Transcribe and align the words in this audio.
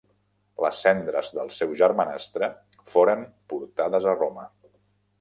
Les 0.63 0.79
cendres 0.85 1.29
del 1.41 1.53
seu 1.59 1.77
germanastre 1.83 2.51
foren 2.97 3.25
portades 3.55 4.13
a 4.15 4.21
Roma. 4.21 4.53